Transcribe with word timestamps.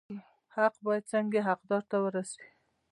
حق 0.55 0.73
باید 0.85 1.03
څنګه 1.13 1.39
حقدار 1.47 1.83
ته 1.91 1.97
ورسي؟ 2.05 2.43